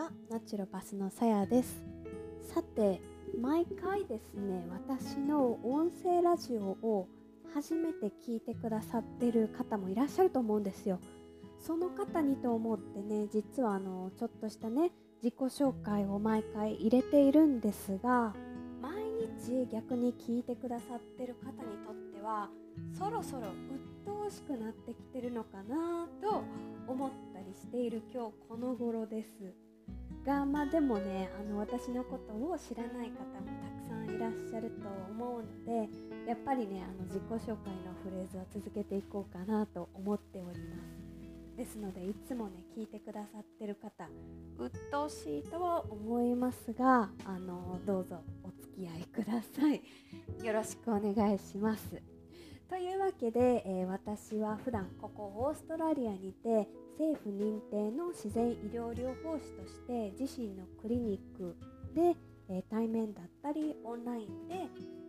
[0.00, 1.84] はナチュロパスのさやです。
[2.54, 3.02] さて
[3.38, 7.06] 毎回ですね私の音声ラジオを
[7.52, 10.98] 初めて聞いてくださってる方もいらっしゃると思うんですよ。
[11.58, 14.90] その方にと思ってね実はあのちょっとしたね
[15.22, 18.34] 自己紹介を毎回入れているんですが
[18.80, 19.04] 毎
[19.36, 22.48] 日逆に聞いてくださってる方にとっては
[22.98, 26.42] そろそろ鬱陶しくなってきてるのかなと
[26.88, 29.69] 思ったりしている今日この頃です。
[30.24, 35.88] がまあでもねあの私のことを知らない方もたくさんいらっしゃると思うので
[36.28, 41.10] やっぱりねあの自己紹介のフレーズは続けていこうかなと思っております。
[41.56, 44.08] ですのでいつもね聞いてくださってる方
[44.58, 49.82] 鬱陶しいとは思いますがあのどうぞお付き合いください。
[50.42, 52.00] よろしくお願いします。
[52.70, 56.68] というわけで、えー、私は普段ここオーストラリアにて
[57.00, 61.56] 政府認定の自然医療療法士として自身のクリニック
[61.94, 62.14] で、
[62.50, 64.68] え、対面だったりオンラインで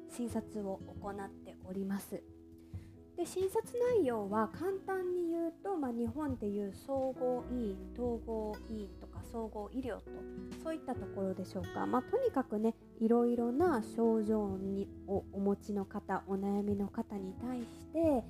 [0.09, 2.23] 診察を行っております。
[3.17, 10.03] で診察内容は簡単に言うと、まあ、日本でいう総合医院統合医院とか総合医療と
[10.63, 18.23] そういったところでしょうか、まあ、とにかくねいろいろな症状にをお持ちの方お悩みの方に対して、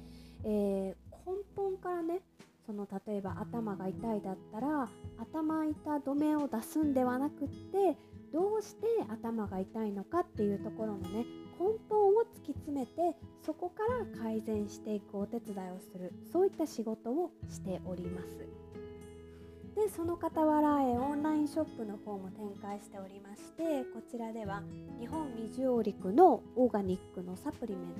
[0.45, 2.21] えー、根本からね
[2.65, 5.75] その例えば頭が痛いだったら頭痛
[6.11, 7.97] 止めを出すんではなくって
[8.31, 11.25] どうして頭が痛いのかっていうところのね
[11.59, 16.13] 根本を突き詰めてそこから改善していくお手伝いをする。
[16.31, 18.61] そういった仕事をしております。
[19.75, 24.61] でその傍らへオンラインショップの方も展開しておりましてこちらでは
[24.99, 27.93] 日本未上陸のオーガニックのサプリメン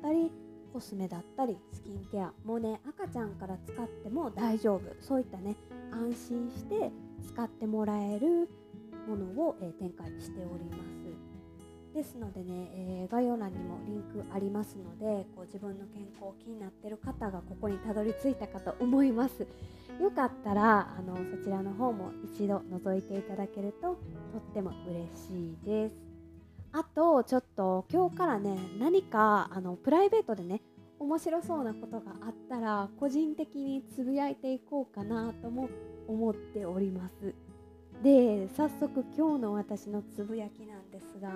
[0.00, 0.32] トだったり
[0.72, 4.82] コスメだったりスキンケアもうね赤ちゃんから使っても大丈夫。
[5.00, 5.56] そういったね
[5.90, 6.90] 安心して
[7.26, 8.48] 使ってもらえる
[9.08, 10.88] ものを、えー、展開しております。
[11.94, 19.46] ですのでね、えー、概要欄にもリンクありますのでこう自分の健康気になってる方がここにたどり着いたかと思います。
[20.00, 23.96] よかったらあのそちらの方も一度覗いていただけるとと
[24.38, 26.07] っても嬉しいです。
[26.72, 30.62] あとちょっと今日からね何かあのプライベートでね
[30.98, 35.68] 面白そうなことがあったら個人的につぶやいていこうかなとも
[36.06, 37.34] 思っております。
[38.02, 41.30] で早速今日の私のつぶやきなんですが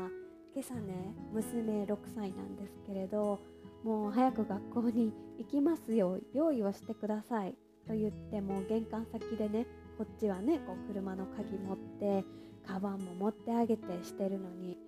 [0.54, 3.40] 今朝ね娘6歳なんですけれど
[3.82, 7.56] もう早く学校に行きますよ用意をしてください
[7.88, 9.66] と言っても玄関先でね
[9.98, 12.24] こっちはねこう車の鍵持って
[12.64, 14.78] カバンも持ってあげてしてるのに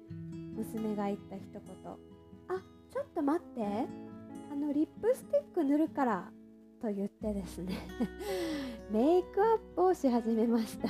[0.56, 1.62] 娘が言った一言
[2.48, 4.14] 「あちょっと待って。
[4.54, 6.30] あのリップスティック塗るから」
[6.80, 7.74] と言ってですね。
[8.92, 10.88] メイクアップをし始めました。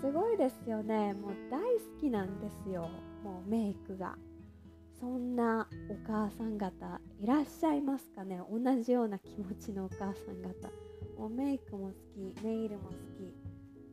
[0.00, 1.14] すごいですよね。
[1.14, 2.88] もう大好きなんですよ。
[3.24, 4.16] もうメイクが。
[5.00, 8.40] そんなお母さん方いらっしゃいますかね。
[8.50, 10.70] 同じような気持ちのお母さん方。
[11.18, 13.34] もうメイクも好きネイルも好き。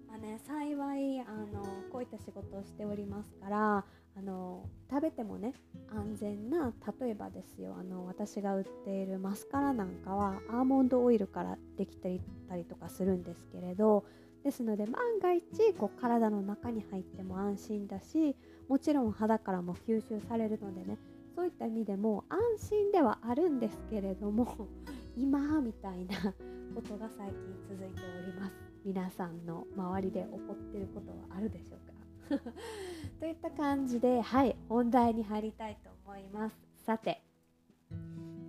[0.07, 3.85] まあね幸いあのこういった仕事をしておりますから
[4.17, 5.53] あの食べてもね
[5.89, 14.05] 安全な例えばですよあの私が売っているマスカラなんかはアーモンドオイルからできていたりとかするんですけれど
[14.43, 18.35] ですので万が一こう体の中に入っても安心だし
[18.69, 20.97] もちろん肌からも吸収されるのでね
[21.35, 24.67] そういった意味でも安心ではあるんですけれども
[25.17, 26.33] 今みたいな
[26.73, 27.37] ことが最近
[27.69, 28.55] 続いております。
[28.85, 31.94] 皆さんの周りで起こっていることはあるでしょうか？
[33.19, 36.55] といった感じではい本題に入りたいと思います
[36.85, 37.23] さて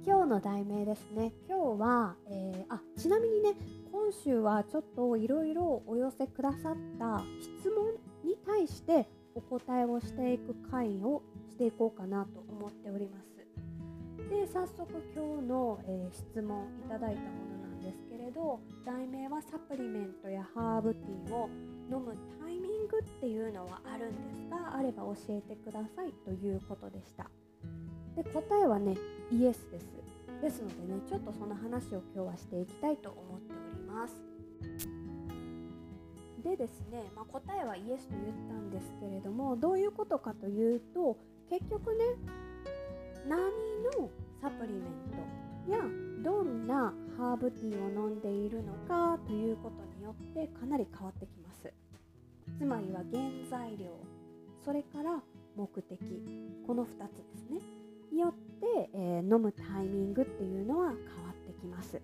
[0.07, 3.55] 今日の題名ですね今日は、えー、あちなみにね
[3.91, 7.95] 今週はちょっといろいろお寄せくださった質問
[8.25, 13.27] に対してお答えをしていく回をしていこうかなと思っております。
[14.29, 17.27] で早速今日の、えー、質問いただいたも
[17.59, 21.49] のなんですけれど題名はサプリメントやハーブティーを
[21.91, 22.56] 飲むタイ
[22.87, 27.29] ングっていうのはあるんですがあれば教えてくださいということでした。
[28.17, 28.97] で答えはね
[29.33, 29.87] イエスです。
[30.41, 34.15] ですのでねちょっとその話を今日はしていきたいと思っております。
[36.43, 41.19] でですね、まあ、答えはイエスと言ったんですけれどもどういうことかというと
[41.51, 42.05] 結局ね
[43.29, 43.41] 何
[43.99, 44.09] の
[44.41, 44.83] サプリメン
[45.67, 45.79] トや
[46.23, 51.73] どんなハーブティーを飲んでいるのかということによってかなり変わってきます。
[52.59, 53.87] つまりは原材料。
[54.65, 55.23] それから
[55.57, 55.99] 目的。
[56.67, 57.61] この2つですね。
[58.13, 62.01] によって、えー、飲むタイミングっていうのは変わってきます。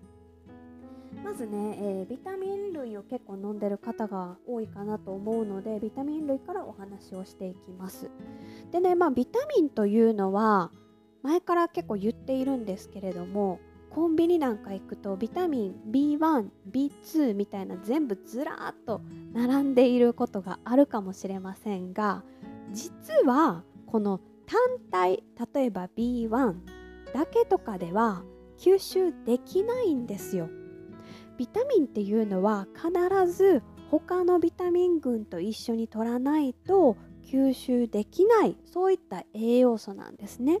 [1.23, 8.09] まずね、えー、ビタミン類を結構飲んでる方が多いかなと思うのでビタミン類からお話をしていきます。
[8.71, 10.71] でねまあビタミンというのは
[11.21, 13.59] 前から結構言っているんですけれども
[13.93, 19.01] コンビニなんか行くとビタミン B1、B2 みたいな全部ずらーっと
[19.33, 22.23] 並んでいることがあるかもしれませんが
[22.71, 24.59] 実はこの単
[24.91, 25.23] 体
[25.53, 26.55] 例えば B1
[27.13, 28.23] だけとかでは
[28.57, 30.49] 吸収できないんですよ。
[31.37, 40.59] ビタミンっていうのは必ず他のビタミン群と一緒に取らないと吸収できないそういった栄養素なんですね。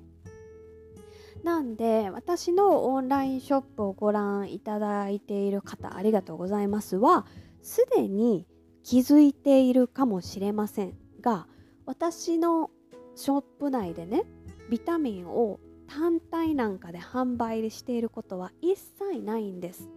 [1.43, 7.25] なんで私のオンラインショップをご覧いただいている方ありがとうございますは
[7.61, 8.47] すでに
[8.83, 11.47] 気づいているかもしれませんが
[11.85, 12.71] 私の
[13.15, 14.23] ショップ内でね
[14.69, 19.89] ビタミンを単体なんかで販売していることは一切ないんです。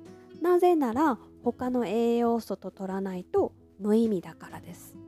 [0.43, 4.99] なぜなら他の栄養素と取らないと無意味だからです。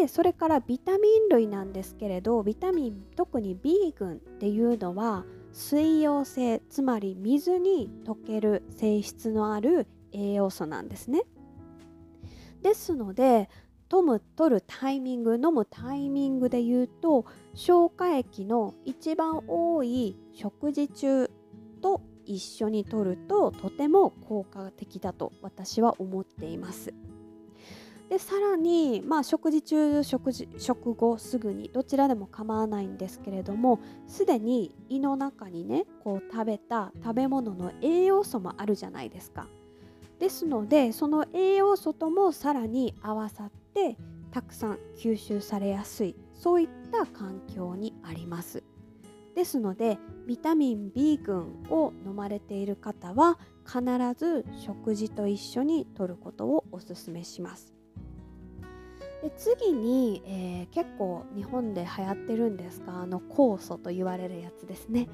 [0.00, 11.24] でそれからビタミン類なんですけれどビタミン特に B 群っていうのは水溶性つまり水に溶ける性質のある栄養素なんですね
[12.62, 13.50] ですので
[13.92, 21.30] 飲む取るタイミング飲むタイミングで言うと消化液の一番多い食事中
[21.82, 26.94] と一緒に摂るととても効果的だと私は思っています。
[28.12, 39.48] でさらに、まあ、食事中食事食後すぐにどちらでも構わないんですけれどもすでに胃の中にねこう食べた食べ物の栄養素もあるじゃないですか。
[40.18, 43.96] ですのでその栄養素ともさらに合わさって
[44.30, 48.62] たくさん吸収されやすいそういった環境にあります。
[49.34, 53.82] ですのでビタミン B 群を飲まれている方は必
[54.14, 57.71] ず食事と一緒に摂ることをおすすめします。
[59.22, 65.08] で次に、えー、結構日本で流行ってるんですがあの酵素と言われるやつですね。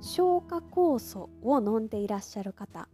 [0.00, 2.88] 消化酵素を飲んでいらっしゃる方。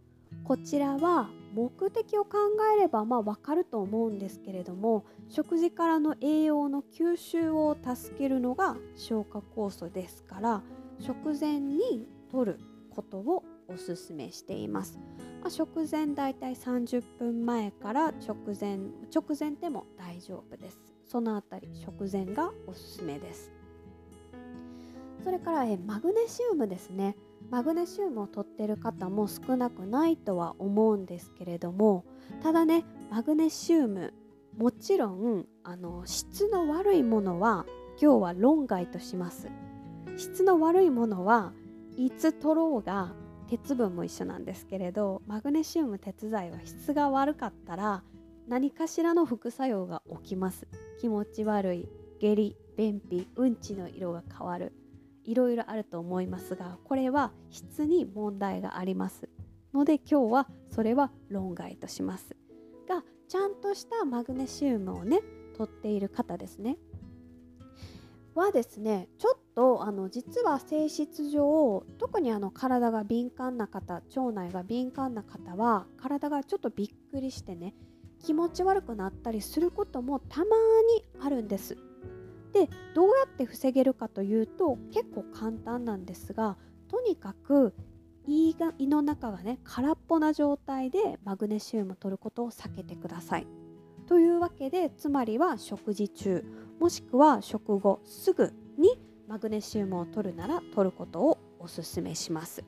[0.45, 2.37] こちらは目的を考
[2.75, 10.63] えればまあ分かると思うんですけれども食事からの栄養の吸収を助けるのが消化酵素ですから
[10.99, 12.59] 食前に摂る
[12.89, 14.99] ことをおすすめしています、
[15.41, 18.77] まあ、食前だいたい30分前から直前
[19.13, 20.79] 直前でも大丈夫です。
[21.05, 23.51] そのあたり食前がおすすめです。
[25.23, 27.17] それからえマグネシウムですね。
[27.49, 32.05] マグネシウムを取ってる方も少なくないとは思うんですけれども
[32.43, 34.13] ただねマグネシウム
[34.55, 37.65] もちろんあの質の悪いものは
[37.99, 39.49] 今日は論外とします。
[40.17, 41.51] 質の悪いものは
[41.97, 43.13] いつ取ろうが
[43.51, 48.01] 鉄分も一緒なんですけれどマグネシウム鉄剤は質が悪かったら
[48.47, 50.67] 何かしらの副作用が起きます。
[51.01, 51.89] 気持ち悪い
[52.21, 54.71] 下痢便秘うんちの色が変わる。
[55.25, 59.27] いろいろあると思いますがこれは質に問題があります。
[59.73, 62.37] ので今日はそれは論外とします。
[62.87, 65.19] がちゃんとしたマグネシウムをね
[65.57, 66.77] 取っている方ですね。
[68.35, 77.73] はですねちょっとあの実は性質上特にあの体が敏感な方腸内が敏感な方は体がちょっとびっくりしてね
[78.19, 81.77] 気持ち悪くなったりすることもたまにあるんです
[82.53, 86.57] でどうやって防げるかというと結構簡単なんですが
[86.89, 87.73] とにかく
[88.27, 93.47] 胃が胃の中がね空っぽな状態でマグネシウムを取ることを避けてください。
[94.07, 96.43] というわけでつまりは食事中
[96.81, 102.63] もしくは食後すぐにマグネシウムを取るなら取ることをおすすめします。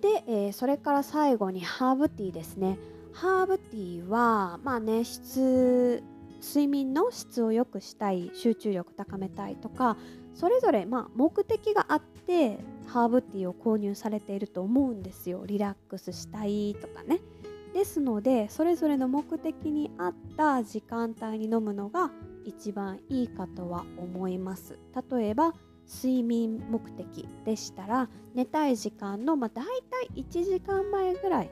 [0.00, 2.78] で、えー、それから最後にハーブティーですね。
[3.12, 6.00] ハーブティーはまあね質
[6.40, 9.96] 睡眠の質を良くしたい集中力高めたいとか
[10.32, 17.18] それぞれまあ目的があってハーブティーを購入されていると思うんですよリラックスしたいとかね
[17.76, 22.10] ですのでそれぞれの目的に合った時間帯に飲むのが
[22.46, 24.78] 一番いいかとは思います。
[25.10, 25.52] 例えば
[25.86, 31.50] 睡眠目的でしたら寝たい時間の、まあ、大体1時間前ぐらい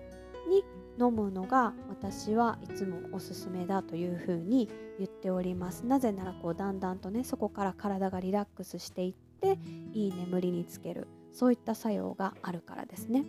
[0.49, 0.64] に
[0.99, 5.85] 飲むのが私はいつもおすすめだというふうに言っております。
[5.85, 9.59] なぜならこうだんだんとねそこから体がリラックスしていって
[9.93, 11.07] いい眠りにつける。
[11.33, 13.26] そういった作用があるからですね。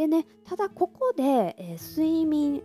[0.00, 2.62] でねただここで、えー、睡眠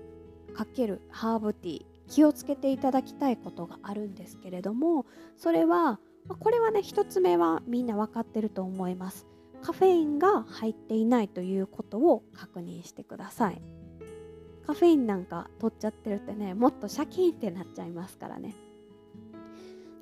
[0.56, 6.00] かけるハーブティー気をつけていただきたいことがあるんですけれどもそれは
[6.40, 9.28] これはね1つ目はみんな分かってると思います。
[9.62, 13.62] カフェインが入っていないということを確認してください。
[14.66, 18.56] カフェインなんか取っちゃってるってねもっとシャキーンってなっちゃいますからね。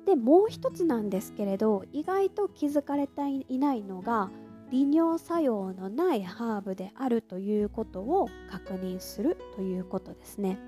[0.06, 4.30] でもう一つなんですけれど意外と気づかれていないのが
[4.70, 10.58] 利尿作用のないハーブであるということを確認するということですね。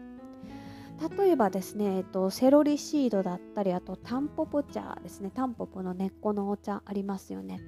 [1.19, 5.31] 例えばですね、えっと、セロリシードだったりあとタンポポ茶ですね。
[5.35, 7.61] タンポポの根っこのお茶ありますよね。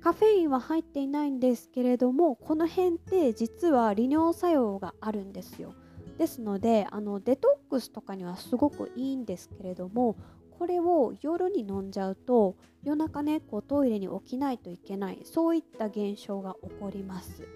[0.00, 5.74] カフェインは入っていないんですけれどもこの辺って実は利尿作用があるんですよ。
[6.18, 10.16] ですのであのデトックスとかにはすごくいいんですけれども
[10.58, 17.46] これを夜に飲んじゃうと夜中ねこうトイレに起きないといけないそういった現象が起こります。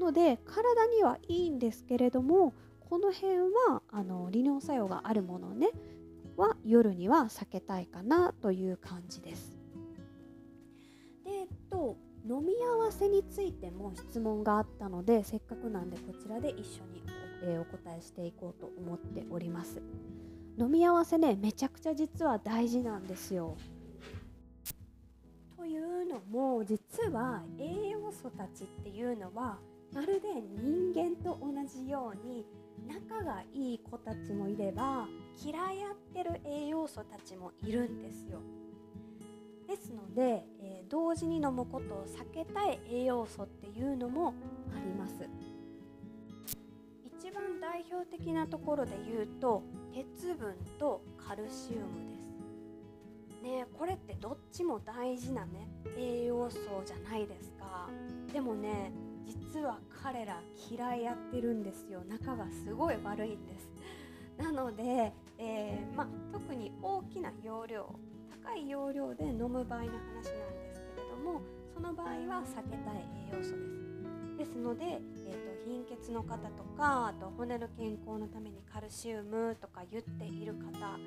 [0.00, 2.54] ので体にはいいんですけれども
[2.88, 3.38] この辺
[3.68, 5.70] はあの利尿作用があるものね
[6.36, 9.58] は夜には避けたいかなという感じです。
[11.24, 11.96] でえっと
[12.28, 17.02] 飲み合わせについても質問があったのでせっかくなんでこちらで一緒に,、
[17.42, 19.80] え、お答えしていこうと思っております。
[20.58, 23.56] 飲み合わせねめちゃくちゃ実は大事なんですよ。
[25.56, 29.58] というのも実は栄養素たちっていうのは
[29.92, 32.44] まるで人間と同じように
[32.88, 35.06] 仲がいい子たちもいれば
[35.42, 38.40] 嫌い合ってる栄養素たちもいるんですよ。
[39.68, 44.34] ですので、えー、同時に飲むことを避けたい栄養素っていうのも
[44.74, 45.28] あります。
[47.68, 52.16] 代表的なところで言うと鉄分とカルシウムで
[53.36, 53.42] す。
[53.42, 57.90] ねこれってどっちも大事なね栄養素じゃないですか。
[58.32, 58.90] でもね
[59.26, 62.02] 実は彼ら嫌いやってるんですよ。
[62.08, 63.68] 仲がすごい悪いんです。
[64.38, 67.94] なので、えー、ま特に大きな容量
[68.42, 71.42] 高い容量で飲む場合の話なんですけれども
[71.74, 73.78] その場合は避けたい栄養素です。
[74.38, 75.00] ですので、
[75.68, 80.98] 貧血の方とかあと骨の健康のためにカルシウムとか言っている方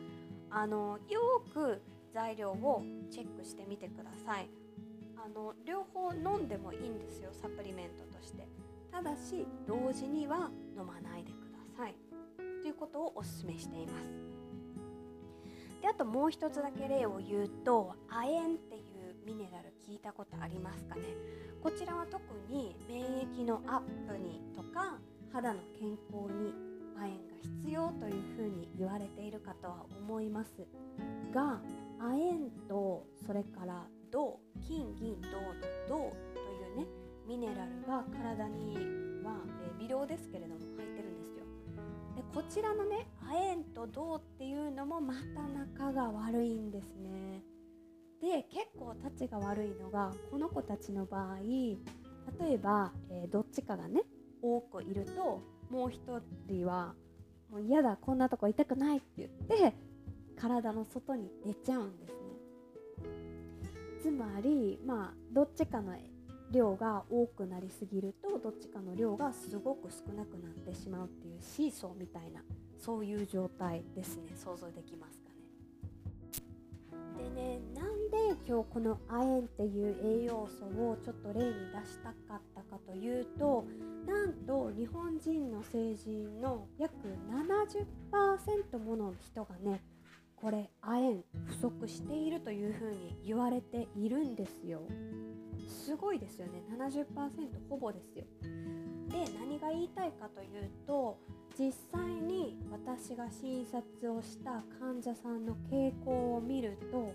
[0.51, 1.81] あのよく
[2.13, 4.49] 材料をチェックしてみてください。
[5.23, 8.47] あの両方飲んでもいいんですよサプリメントとして。
[8.91, 11.95] ただし同時には飲まないでください。
[12.61, 14.03] ということをお勧めしています。
[15.81, 18.90] であともう一つだけ例を言うと亜鉛っていう
[19.25, 21.01] ミネラル聞いたことありますかね？
[21.61, 24.97] こちらは特に免疫のアップにとか
[25.31, 26.53] 肌の健康に
[26.97, 30.67] 亜鉛が必要というふうに言われているかとは思います
[31.33, 31.61] が
[31.99, 35.53] 亜鉛とそれから銅金銀銅の
[35.87, 35.95] 銅
[36.33, 36.87] というね
[37.27, 38.75] ミネラルが体に
[39.23, 41.45] は、え微量ですけれども入ってるんですよ。
[42.15, 47.20] でこちらのね亜鉛と銅っていうのもまた仲が悪いんですね。
[48.31, 54.03] で結構たちが悪いのがこの子たちの場合例えば、えー、どっちかがね
[54.41, 55.99] 多くいるともう一
[56.47, 56.93] 人は
[57.51, 59.75] もう嫌だこんなとこ痛くないって言って
[60.39, 62.17] 体の外に出ちゃうんですね。
[64.01, 65.93] つまりまあどっちかの
[66.51, 72.41] 量が多くなりすぎるとどっちかの量がすごく少なくなってしまうっていうシーソーみたいな
[72.79, 74.31] そういう状態ですね。
[74.35, 75.29] 想像できますか
[77.17, 77.29] ね。
[77.29, 77.59] でね
[78.47, 83.65] 今日この亜鉛っていう栄養素をちょっと例に出したかったかというと
[84.07, 86.93] なんと日本人の成人の約
[88.73, 89.81] 70%もの人がね
[90.35, 94.81] これ亜鉛不足しているというふうに言われているんですよ。
[95.67, 97.05] すごいですよね70%
[97.69, 98.25] ほぼですよ
[99.09, 101.17] で何が言いたいかというと
[101.57, 107.13] 実際に私が診察をした患者さんの傾向を見ると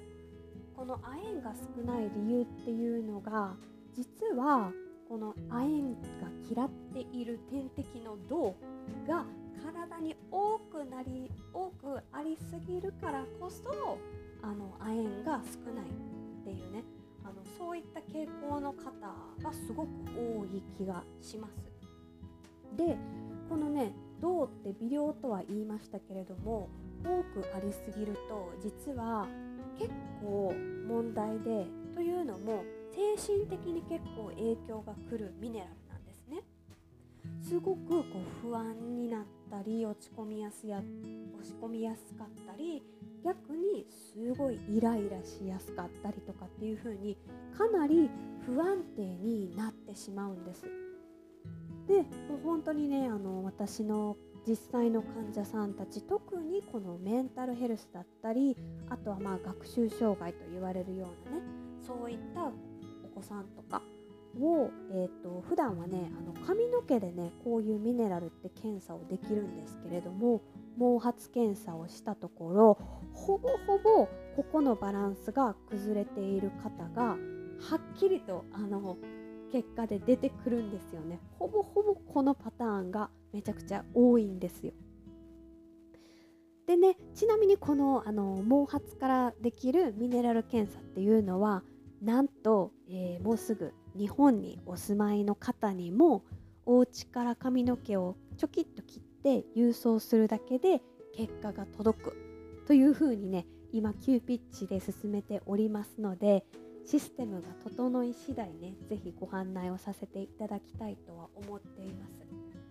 [0.77, 3.55] この亜鉛が少ない理由っていうのが
[3.95, 4.71] 実は
[5.09, 5.83] この亜鉛
[6.21, 8.55] が嫌っている天敵の銅
[9.09, 9.25] が
[9.63, 13.99] 体に多くなり多くありすぎるからこそ
[14.43, 16.85] あの亜鉛が少ないっていうね
[17.25, 18.85] あのそういった傾向の方
[19.43, 21.77] がすごく多い気がします。
[22.77, 22.97] で
[23.49, 26.69] このね銅って微量とは言いましたけれども
[27.03, 29.27] 多くありすぎると実は
[29.79, 29.91] 結
[30.21, 30.55] 構
[30.89, 32.65] 問題でというのも
[32.95, 36.43] 精神的に結構影響がくるミネラルなんですね。
[37.43, 38.05] すごくこ
[38.45, 40.85] う不安になったり落ち込みやすや落
[41.49, 42.83] ち込みやすかったり
[43.25, 47.17] 逆にすごいイライラしやすかったりとかっていう風に
[47.57, 48.11] かなり
[48.47, 50.65] 不安定になってしまうんです。
[51.89, 54.17] でもう本当にねあの私の
[54.47, 58.57] 実際の患者さんたち特にこのメンタルヘルスだったり
[58.89, 61.43] あとはまあ学習障害と言われるようなね
[61.85, 62.47] そういった
[63.05, 63.83] お子さんとか
[64.41, 70.43] を、えーと、普段はねあの髪の毛でねこういうミネラルって検査をできるんですけれども
[70.79, 72.79] 毛髪検査をしたところ
[73.13, 77.17] ほぼほぼここのバランスが崩れている方がは
[77.77, 78.99] っきりとあの
[79.51, 81.21] 結果で出てくるんですよね。
[81.39, 84.73] ほぼほぼこのパターンがめちゃくちゃ多いんですよ。
[86.67, 91.63] でねちなみにこのあの毛髪からできるミネラル検査っていうのは
[92.01, 96.25] なんと、えー、もうすぐ日本にお住まいの方にも
[96.65, 100.81] お家から髪の毛をちょきっと切って郵送するだけで
[101.15, 102.17] 結果が届く
[102.67, 106.45] というふうにね今急ピッチで進めておりますので
[106.87, 112.27] システムが整い次第ね是非ご案内をさせていただきたいとは思っています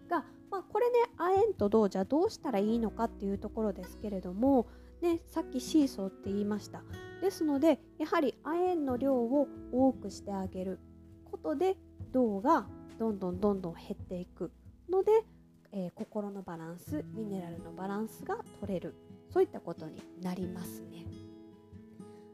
[0.10, 0.24] が、
[0.56, 4.68] まあ、これね亜鉛とどうじゃどうしたらいいのかっていうところですけれども
[5.02, 6.82] ね、さっきシーソーって言いました
[7.22, 10.80] ですのでやはり亜鉛の量を多くしてあげる
[11.30, 11.76] ことで
[12.14, 12.66] 銅が
[12.98, 14.54] どんどんどんどん減っていく
[14.90, 15.12] ので、
[15.74, 18.96] えー、心のバランスミネラルのバランスが取れる
[19.34, 21.06] そういったことになりますね。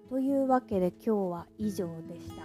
[0.09, 2.43] というわけで今日は以上でした。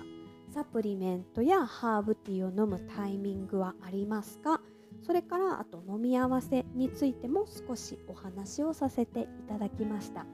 [0.54, 4.62] サプリメントやハーブティーを飲むタイミングはありますか？
[5.02, 10.26] それからあと飲み合わせについても少しお話をさせていただきました。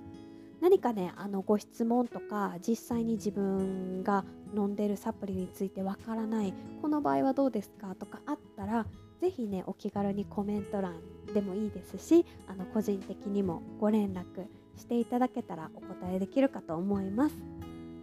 [0.61, 8.87] 何かねあのご質問とか実際に自分が飲んでるサプリについてわからないこの場合はどうですかとかあったら
[9.21, 10.95] 是非ねお気軽にコメント欄
[11.35, 17.35] でもいいですしあの個人的にもご連絡していただけたらお答えできるかと思います。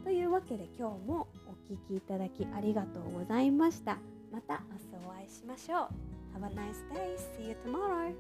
[0.04, 4.00] というわけで今日もお聴きいただきありがとうございました。
[4.32, 4.62] また
[4.94, 6.09] 明日お会いしましょう。
[6.34, 7.16] Have a nice day.
[7.38, 8.14] See you tomorrow.